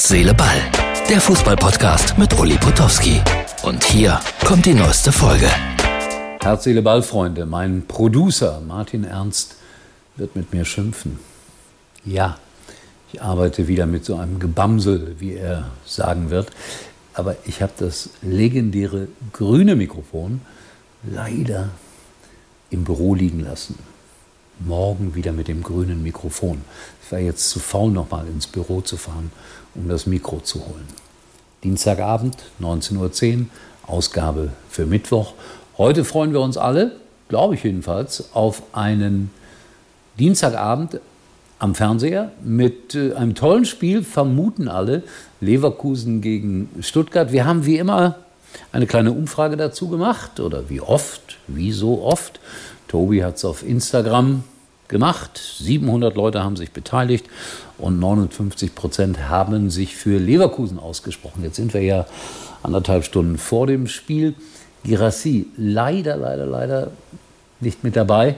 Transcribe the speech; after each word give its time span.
Herz, 0.00 0.08
Seele, 0.08 0.32
Ball. 0.32 0.62
Der 1.10 1.20
Fußballpodcast 1.20 2.16
mit 2.16 2.38
Uli 2.38 2.56
Potowski. 2.56 3.20
Und 3.62 3.84
hier 3.84 4.18
kommt 4.46 4.64
die 4.64 4.72
neueste 4.72 5.12
Folge. 5.12 5.50
Herz, 6.40 6.64
Seele, 6.64 6.80
Ball, 6.80 7.02
Freunde. 7.02 7.44
Mein 7.44 7.84
Producer 7.86 8.62
Martin 8.66 9.04
Ernst 9.04 9.56
wird 10.16 10.34
mit 10.36 10.54
mir 10.54 10.64
schimpfen. 10.64 11.18
Ja, 12.06 12.38
ich 13.12 13.20
arbeite 13.20 13.68
wieder 13.68 13.84
mit 13.84 14.06
so 14.06 14.16
einem 14.16 14.38
Gebamsel, 14.38 15.16
wie 15.18 15.34
er 15.34 15.70
sagen 15.84 16.30
wird. 16.30 16.48
Aber 17.12 17.36
ich 17.44 17.60
habe 17.60 17.72
das 17.78 18.08
legendäre 18.22 19.08
grüne 19.34 19.76
Mikrofon 19.76 20.40
leider 21.02 21.68
im 22.70 22.84
Büro 22.84 23.14
liegen 23.14 23.40
lassen. 23.40 23.78
Morgen 24.60 25.14
wieder 25.14 25.32
mit 25.32 25.48
dem 25.48 25.62
grünen 25.62 26.02
Mikrofon. 26.02 26.60
Ich 27.02 27.10
war 27.10 27.18
jetzt 27.18 27.48
zu 27.48 27.58
faul, 27.58 27.90
nochmal 27.90 28.26
ins 28.26 28.46
Büro 28.46 28.82
zu 28.82 28.98
fahren, 28.98 29.32
um 29.74 29.88
das 29.88 30.06
Mikro 30.06 30.40
zu 30.40 30.60
holen. 30.60 30.86
Dienstagabend, 31.64 32.36
19.10 32.60 33.38
Uhr, 33.38 33.46
Ausgabe 33.86 34.52
für 34.68 34.84
Mittwoch. 34.84 35.32
Heute 35.78 36.04
freuen 36.04 36.32
wir 36.34 36.42
uns 36.42 36.58
alle, 36.58 36.92
glaube 37.28 37.54
ich 37.54 37.64
jedenfalls, 37.64 38.34
auf 38.34 38.62
einen 38.72 39.30
Dienstagabend 40.18 41.00
am 41.58 41.74
Fernseher 41.74 42.32
mit 42.44 42.94
äh, 42.94 43.14
einem 43.14 43.34
tollen 43.34 43.64
Spiel, 43.64 44.02
vermuten 44.04 44.68
alle, 44.68 45.04
Leverkusen 45.40 46.20
gegen 46.20 46.68
Stuttgart. 46.80 47.32
Wir 47.32 47.46
haben 47.46 47.64
wie 47.64 47.78
immer 47.78 48.16
eine 48.72 48.86
kleine 48.86 49.12
Umfrage 49.12 49.56
dazu 49.56 49.88
gemacht 49.88 50.40
oder 50.40 50.68
wie 50.68 50.80
oft, 50.80 51.38
wie 51.46 51.72
so 51.72 52.02
oft. 52.02 52.40
Tobi 52.90 53.22
hat 53.22 53.36
es 53.36 53.44
auf 53.44 53.62
Instagram 53.62 54.42
gemacht. 54.88 55.40
700 55.58 56.16
Leute 56.16 56.42
haben 56.42 56.56
sich 56.56 56.72
beteiligt 56.72 57.24
und 57.78 58.00
59 58.00 58.74
Prozent 58.74 59.28
haben 59.28 59.70
sich 59.70 59.94
für 59.94 60.18
Leverkusen 60.18 60.80
ausgesprochen. 60.80 61.44
Jetzt 61.44 61.54
sind 61.54 61.72
wir 61.72 61.82
ja 61.82 62.06
anderthalb 62.64 63.04
Stunden 63.04 63.38
vor 63.38 63.68
dem 63.68 63.86
Spiel. 63.86 64.34
Girassi 64.82 65.46
leider, 65.56 66.16
leider, 66.16 66.46
leider 66.46 66.90
nicht 67.60 67.84
mit 67.84 67.94
dabei. 67.94 68.34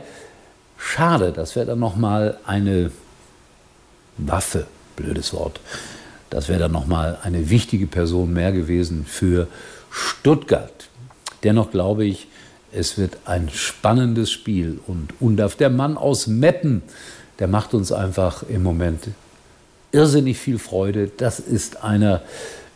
Schade, 0.77 1.33
das 1.33 1.57
wäre 1.57 1.65
dann 1.65 1.79
nochmal 1.79 2.37
eine 2.45 2.91
Waffe, 4.19 4.67
blödes 4.97 5.33
Wort. 5.33 5.61
Das 6.29 6.51
wäre 6.51 6.59
dann 6.59 6.73
nochmal 6.73 7.19
eine 7.23 7.49
wichtige 7.49 7.87
Person 7.87 8.35
mehr 8.35 8.53
gewesen 8.53 9.07
für 9.07 9.49
Stuttgart. 9.91 10.89
Dennoch 11.43 11.71
glaube 11.71 12.05
ich, 12.05 12.27
es 12.73 12.99
wird 12.99 13.19
ein 13.27 13.51
spannendes 13.51 14.31
Spiel. 14.31 14.81
Und 14.87 15.15
Undaf, 15.21 15.57
der 15.57 15.71
Mann 15.71 15.97
aus 15.97 16.27
Meppen, 16.27 16.83
der 17.39 17.49
macht 17.49 17.75
uns 17.75 17.93
einfach 17.93 18.43
im 18.45 18.63
Moment 18.63 19.09
irrsinnig 19.93 20.39
viel 20.39 20.59
Freude. 20.59 21.11
Das 21.17 21.39
ist 21.39 21.85
einer, 21.85 22.23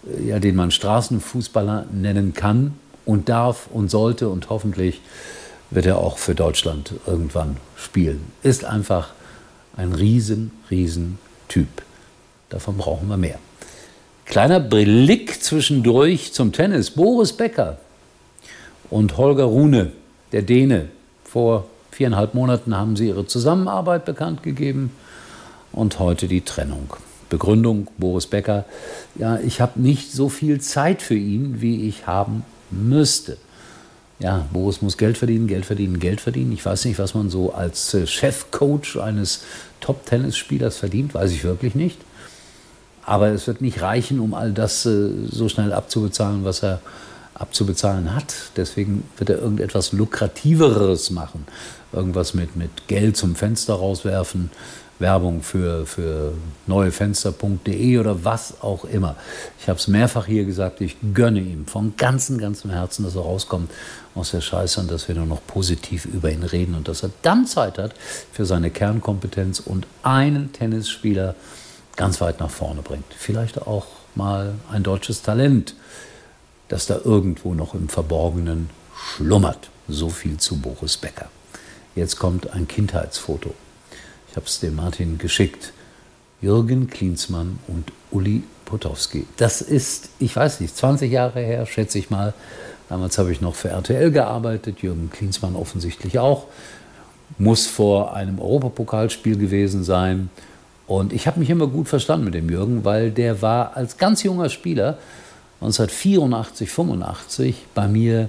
äh, 0.07 0.29
ja, 0.29 0.39
den 0.39 0.55
man 0.55 0.71
Straßenfußballer 0.71 1.87
nennen 1.93 2.35
kann 2.35 2.75
und 3.05 3.29
darf 3.29 3.69
und 3.73 3.91
sollte 3.91 4.29
und 4.29 4.51
hoffentlich 4.51 5.01
wird 5.71 5.87
er 5.87 5.99
auch 5.99 6.19
für 6.19 6.35
Deutschland 6.35 6.93
irgendwann 7.07 7.57
spielen. 7.77 8.21
Ist 8.43 8.65
einfach 8.65 9.11
ein 9.77 9.93
riesen, 9.93 10.53
riesen 10.71 11.19
Typ. 11.49 11.69
Davon 12.51 12.77
brauchen 12.77 13.09
wir 13.09 13.17
mehr. 13.17 13.39
Kleiner 14.27 14.61
Blick 14.61 15.43
zwischendurch 15.43 16.33
zum 16.33 16.53
Tennis. 16.53 16.91
Boris 16.91 17.33
Becker 17.33 17.79
und 18.91 19.17
Holger 19.17 19.45
Rune, 19.45 19.93
der 20.33 20.43
Däne. 20.43 20.89
Vor 21.25 21.67
viereinhalb 21.91 22.35
Monaten 22.35 22.77
haben 22.77 22.97
sie 22.97 23.09
ihre 23.09 23.27
Zusammenarbeit 23.27 24.05
bekannt 24.05 24.43
gegeben 24.43 24.93
und 25.73 25.99
heute 25.99 26.29
die 26.29 26.43
Trennung. 26.43 26.95
Begründung 27.29 27.89
Boris 27.99 28.27
Becker, 28.27 28.65
ja, 29.17 29.39
ich 29.39 29.61
habe 29.61 29.81
nicht 29.81 30.13
so 30.13 30.29
viel 30.29 30.61
Zeit 30.61 31.03
für 31.03 31.17
ihn, 31.17 31.61
wie 31.61 31.89
ich 31.89 32.07
haben 32.07 32.45
müsste. 32.71 33.37
Ja, 34.19 34.47
Boris 34.53 34.81
muss 34.81 34.97
Geld 34.97 35.19
verdienen, 35.19 35.47
Geld 35.47 35.67
verdienen, 35.67 35.99
Geld 35.99 36.21
verdienen. 36.21 36.53
Ich 36.53 36.65
weiß 36.65 36.87
nicht, 36.87 36.99
was 36.99 37.15
man 37.15 37.29
so 37.29 37.53
als 37.53 37.93
äh, 37.93 38.07
Chefcoach 38.07 38.99
eines 38.99 39.43
Top-Tennisspielers 39.81 40.79
verdient, 40.79 41.13
weiß 41.13 41.33
ich 41.33 41.45
wirklich 41.45 41.75
nicht. 41.75 41.99
Aber 43.05 43.29
es 43.29 43.47
wird 43.47 43.61
nicht 43.61 43.83
reichen, 43.83 44.19
um 44.21 44.33
all 44.33 44.53
das 44.53 44.87
äh, 44.87 45.11
so 45.31 45.49
schnell 45.49 45.73
abzubezahlen, 45.73 46.45
was 46.45 46.63
er 46.63 46.81
abzubezahlen 47.39 48.15
hat. 48.15 48.35
Deswegen 48.57 49.05
wird 49.17 49.31
er 49.31 49.39
irgendetwas 49.39 49.93
Lukrativeres 49.93 51.11
machen. 51.11 51.47
Irgendwas 51.93 52.35
mit, 52.35 52.57
mit 52.57 52.89
Geld 52.89 53.17
zum 53.17 53.37
Fenster 53.37 53.75
rauswerfen, 53.75 54.51
Werbung 54.99 55.43
für, 55.43 55.85
für 55.85 56.33
neuefenster.de 56.67 57.99
oder 57.99 58.25
was 58.25 58.63
auch 58.63 58.85
immer. 58.85 59.17
Ich 59.61 59.69
habe 59.69 59.79
es 59.79 59.89
mehrfach 59.89 60.27
hier 60.27 60.45
gesagt, 60.45 60.81
ich 60.81 60.97
gönne 61.13 61.41
ihm 61.41 61.67
von 61.67 61.95
ganzem, 61.97 62.39
ganzem 62.39 62.71
Herzen, 62.71 63.05
dass 63.05 63.15
er 63.15 63.23
rauskommt 63.23 63.71
aus 64.15 64.31
der 64.31 64.41
Scheiße 64.41 64.81
und 64.81 64.91
dass 64.91 65.09
wir 65.09 65.15
nur 65.15 65.27
noch 65.27 65.47
positiv 65.47 66.07
über 66.07 66.31
ihn 66.31 66.43
reden 66.43 66.75
und 66.75 66.89
dass 66.89 67.03
er 67.03 67.11
dann 67.23 67.47
Zeit 67.47 67.79
hat 67.79 67.95
für 68.33 68.47
seine 68.47 68.71
Kernkompetenz 68.71 69.61
und 69.61 69.87
einen 70.03 70.53
Tennisspieler 70.53 71.35
ganz 71.97 72.21
weit 72.21 72.41
nach 72.41 72.51
vorne 72.51 72.83
bringt. 72.83 73.07
Vielleicht 73.17 73.63
auch 73.63 73.87
mal 74.15 74.55
ein 74.73 74.83
deutsches 74.83 75.23
Talent 75.23 75.75
das 76.69 76.87
da 76.87 77.01
irgendwo 77.05 77.55
noch 77.55 77.75
im 77.75 77.89
Verborgenen 77.89 78.71
schlummert. 78.97 79.71
So 79.89 80.09
viel 80.09 80.39
zu 80.39 80.57
Boris 80.57 80.97
Becker. 80.97 81.29
Jetzt 81.95 82.19
kommt 82.19 82.53
ein 82.53 82.67
Kindheitsfoto. 82.69 83.55
Ich 84.31 84.37
habe 84.37 84.47
es 84.47 84.61
dem 84.61 84.75
Martin 84.75 85.19
geschickt. 85.19 85.73
Jürgen 86.43 86.89
Klinsmann 86.89 87.59
und 87.69 87.93
Uli 88.11 88.43
Potowski. 88.65 89.27
Das 89.37 89.63
ist, 89.63 90.11
ich 90.19 90.35
weiß 90.37 90.61
nicht, 90.61 90.77
20 90.77 91.11
Jahre 91.11 91.41
her, 91.41 91.65
schätze 91.67 91.99
ich 91.99 92.11
mal. 92.11 92.35
Damals 92.89 93.17
habe 93.19 93.33
ich 93.33 93.41
noch 93.41 93.55
für 93.55 93.71
RTL 93.71 94.11
gearbeitet, 94.11 94.81
Jürgen 94.81 95.11
Klinsmann 95.11 95.57
offensichtlich 95.57 96.19
auch. 96.19 96.47
Muss 97.39 97.67
vor 97.67 98.15
einem 98.15 98.39
Europapokalspiel 98.39 99.39
gewesen 99.39 99.83
sein. 99.83 100.31
Und 100.87 101.13
ich 101.13 101.27
habe 101.27 101.41
mich 101.41 101.51
immer 101.51 101.67
gut 101.67 101.89
verstanden 101.89 102.27
mit 102.27 102.35
dem 102.35 102.49
Jürgen, 102.49 102.85
weil 102.85 103.11
der 103.11 103.43
war 103.43 103.77
als 103.77 103.97
ganz 103.97 104.23
junger 104.23 104.51
Spieler 104.51 104.99
1984, 105.61 106.71
85 106.71 107.67
bei 107.75 107.89
mir 107.89 108.29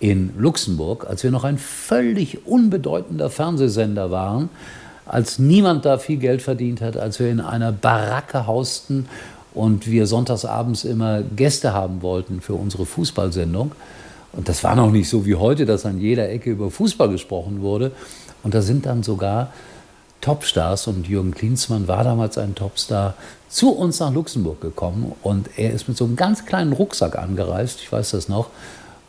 in 0.00 0.32
Luxemburg, 0.38 1.06
als 1.08 1.22
wir 1.22 1.30
noch 1.30 1.44
ein 1.44 1.58
völlig 1.58 2.46
unbedeutender 2.46 3.30
Fernsehsender 3.30 4.10
waren, 4.10 4.48
als 5.06 5.38
niemand 5.38 5.84
da 5.84 5.98
viel 5.98 6.18
Geld 6.18 6.42
verdient 6.42 6.80
hat, 6.80 6.96
als 6.96 7.18
wir 7.18 7.30
in 7.30 7.40
einer 7.40 7.72
Baracke 7.72 8.46
hausten 8.46 9.08
und 9.54 9.90
wir 9.90 10.06
sonntagsabends 10.06 10.84
immer 10.84 11.22
Gäste 11.22 11.72
haben 11.72 12.02
wollten 12.02 12.40
für 12.40 12.54
unsere 12.54 12.86
Fußballsendung. 12.86 13.72
Und 14.32 14.48
das 14.48 14.62
war 14.62 14.76
noch 14.76 14.90
nicht 14.90 15.08
so 15.08 15.26
wie 15.26 15.34
heute, 15.34 15.64
dass 15.64 15.86
an 15.86 15.98
jeder 15.98 16.28
Ecke 16.28 16.50
über 16.50 16.70
Fußball 16.70 17.08
gesprochen 17.08 17.62
wurde. 17.62 17.92
Und 18.42 18.54
da 18.54 18.62
sind 18.62 18.86
dann 18.86 19.02
sogar 19.02 19.52
Topstars 20.20 20.86
und 20.86 21.06
Jürgen 21.06 21.32
Klinsmann 21.32 21.88
war 21.88 22.04
damals 22.04 22.38
ein 22.38 22.54
Topstar, 22.54 23.14
zu 23.48 23.70
uns 23.70 24.00
nach 24.00 24.12
Luxemburg 24.12 24.60
gekommen 24.60 25.14
und 25.22 25.48
er 25.56 25.72
ist 25.72 25.88
mit 25.88 25.96
so 25.96 26.04
einem 26.04 26.16
ganz 26.16 26.44
kleinen 26.44 26.72
Rucksack 26.72 27.18
angereist, 27.18 27.80
ich 27.80 27.90
weiß 27.90 28.10
das 28.10 28.28
noch, 28.28 28.50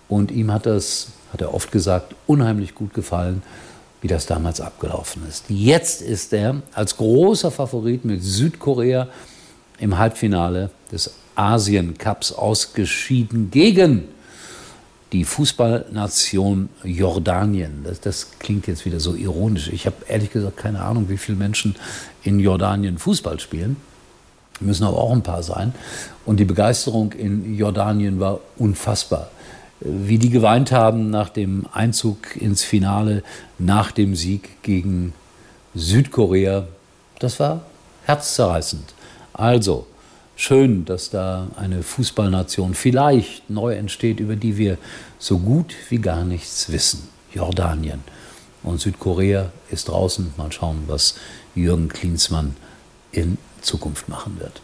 und 0.08 0.32
ihm 0.32 0.52
hat 0.52 0.66
das, 0.66 1.10
hat 1.34 1.42
er 1.42 1.54
oft 1.54 1.72
gesagt, 1.72 2.16
unheimlich 2.26 2.74
gut 2.74 2.94
gefallen, 2.94 3.44
wie 4.02 4.08
das 4.08 4.26
damals 4.26 4.62
abgelaufen 4.62 5.24
ist. 5.28 5.46
Jetzt 5.50 6.02
ist 6.02 6.32
er 6.32 6.62
als 6.74 6.96
großer 6.96 7.52
Favorit 7.52 8.06
mit 8.06 8.24
Südkorea 8.24 9.08
im 9.78 9.98
Halbfinale 9.98 10.70
des 10.92 11.12
Asien 11.36 11.98
Cups 11.98 12.32
ausgeschieden 12.32 13.52
gegen 13.52 14.08
die 15.12 15.24
Fußballnation 15.24 16.70
Jordanien. 16.84 17.84
Das, 17.84 18.00
das, 18.00 18.28
klingt 18.40 18.68
jetzt 18.68 18.86
wieder 18.86 19.00
so 19.00 19.16
ironisch. 19.16 19.70
Ich 19.70 19.86
habe 19.86 19.96
ehrlich 20.08 20.32
gesagt 20.32 20.58
keine 20.58 20.82
Ahnung, 20.82 21.10
wie 21.10 21.18
viele 21.18 21.38
Menschen 21.38 21.76
in 22.24 22.40
Jordanien 22.40 22.98
Fußball 22.98 23.40
spielen. 23.40 23.78
Müssen 24.60 24.84
aber 24.84 24.98
auch 24.98 25.12
ein 25.12 25.24
paar 25.24 25.42
sein. 25.42 25.74
Und 26.26 26.38
die 26.38 26.46
Begeisterung 26.46 27.14
in 27.14 27.56
Jordanien 27.56 28.20
war 28.20 28.40
unfassbar. 28.58 29.32
Wie 29.80 30.18
die 30.18 30.30
geweint 30.30 30.72
haben 30.72 31.10
nach 31.10 31.30
dem 31.30 31.66
Einzug 31.72 32.36
ins 32.36 32.64
Finale, 32.64 33.24
nach 33.58 33.92
dem 33.92 34.16
Sieg 34.16 34.62
gegen 34.62 35.14
Südkorea, 35.74 36.68
das 37.20 37.40
war 37.40 37.62
herzzerreißend. 38.06 38.94
Also, 39.34 39.88
schön, 40.40 40.86
dass 40.86 41.10
da 41.10 41.48
eine 41.58 41.84
Fußballnation 41.84 42.74
vielleicht 42.74 43.50
neu 43.50 43.76
entsteht, 43.76 44.20
über 44.20 44.36
die 44.36 44.58
wir 44.58 44.78
so 45.20 45.38
gut 45.38 45.76
wie 45.90 45.98
gar 45.98 46.24
nichts 46.24 46.72
wissen. 46.72 47.10
Jordanien. 47.34 48.02
Und 48.64 48.80
Südkorea 48.80 49.52
ist 49.70 49.90
draußen. 49.90 50.34
Mal 50.38 50.52
schauen, 50.52 50.84
was 50.88 51.16
Jürgen 51.56 51.90
Klinsmann 51.90 52.56
in 53.12 53.38
Zukunft 53.62 54.08
machen 54.08 54.38
wird. 54.40 54.62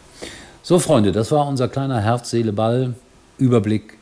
So, 0.62 0.78
Freunde, 0.78 1.12
das 1.12 1.30
war 1.30 1.46
unser 1.46 1.68
kleiner 1.68 2.00
Herz, 2.00 2.30
Seele, 2.30 2.52
Ball 2.52 2.94
Überblick 3.38 3.98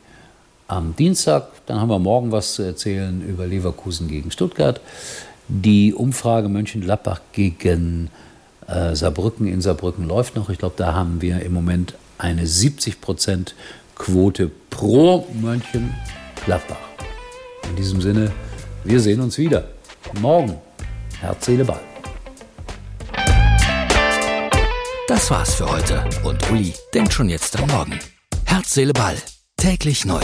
am 0.67 0.95
Dienstag. 0.95 1.49
Dann 1.65 1.79
haben 1.79 1.89
wir 1.89 1.99
morgen 1.99 2.31
was 2.31 2.55
zu 2.55 2.63
erzählen 2.63 3.21
über 3.21 3.45
Leverkusen 3.45 4.07
gegen 4.07 4.31
Stuttgart. 4.31 4.79
Die 5.47 5.93
Umfrage 5.93 6.49
Mönchengladbach 6.49 7.19
gegen 7.33 8.09
äh, 8.67 8.95
Saarbrücken 8.95 9.47
in 9.47 9.61
Saarbrücken 9.61 10.07
läuft 10.07 10.35
noch. 10.35 10.49
Ich 10.49 10.57
glaube, 10.57 10.75
da 10.77 10.93
haben 10.93 11.21
wir 11.21 11.41
im 11.41 11.53
Moment 11.53 11.95
eine 12.17 12.43
70% 12.45 13.53
Quote 13.95 14.51
pro 14.69 15.27
Mönchengladbach. 15.33 16.77
In 17.69 17.75
diesem 17.75 18.01
Sinne, 18.01 18.31
wir 18.83 18.99
sehen 18.99 19.21
uns 19.21 19.37
wieder. 19.37 19.69
Morgen. 20.19 20.55
Herz, 21.19 21.45
Seele, 21.45 21.65
Ball. 21.65 21.79
Das 25.07 25.29
war's 25.29 25.55
für 25.55 25.69
heute 25.69 26.03
und 26.23 26.51
Uli 26.51 26.73
denkt 26.93 27.13
schon 27.13 27.29
jetzt 27.29 27.57
am 27.59 27.69
Morgen. 27.69 27.99
Herz, 28.45 28.73
Seele, 28.73 28.93
Ball. 28.93 29.15
Täglich 29.57 30.05
neu. 30.05 30.21